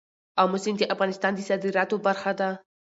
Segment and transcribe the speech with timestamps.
[0.41, 2.49] آمو سیند د افغانستان د صادراتو برخه ده.